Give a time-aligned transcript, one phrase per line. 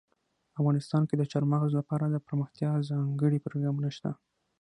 [0.59, 4.11] افغانستان کې د چار مغز لپاره دپرمختیا ځانګړي پروګرامونه شته.